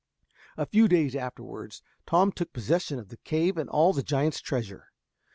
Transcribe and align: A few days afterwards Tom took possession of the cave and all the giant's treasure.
A 0.57 0.65
few 0.65 0.87
days 0.87 1.15
afterwards 1.15 1.83
Tom 2.07 2.31
took 2.31 2.53
possession 2.53 2.97
of 2.97 3.09
the 3.09 3.17
cave 3.17 3.55
and 3.55 3.69
all 3.69 3.93
the 3.93 4.01
giant's 4.01 4.41
treasure. 4.41 4.87